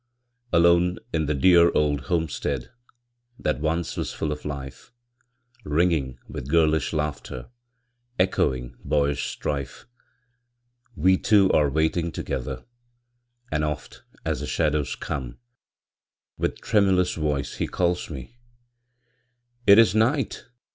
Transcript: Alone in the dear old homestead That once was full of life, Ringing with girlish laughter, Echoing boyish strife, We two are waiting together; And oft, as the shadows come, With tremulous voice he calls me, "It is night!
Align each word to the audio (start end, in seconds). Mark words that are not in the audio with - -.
Alone 0.51 0.97
in 1.13 1.27
the 1.27 1.35
dear 1.35 1.71
old 1.75 2.05
homestead 2.05 2.71
That 3.37 3.59
once 3.59 3.95
was 3.95 4.11
full 4.11 4.31
of 4.31 4.45
life, 4.45 4.91
Ringing 5.63 6.17
with 6.27 6.49
girlish 6.49 6.91
laughter, 6.91 7.51
Echoing 8.17 8.73
boyish 8.83 9.27
strife, 9.27 9.85
We 10.95 11.19
two 11.19 11.51
are 11.51 11.69
waiting 11.69 12.11
together; 12.11 12.65
And 13.51 13.63
oft, 13.63 14.01
as 14.25 14.39
the 14.39 14.47
shadows 14.47 14.95
come, 14.95 15.37
With 16.35 16.61
tremulous 16.61 17.13
voice 17.13 17.57
he 17.57 17.67
calls 17.67 18.09
me, 18.09 18.39
"It 19.67 19.77
is 19.77 19.93
night! 19.93 20.45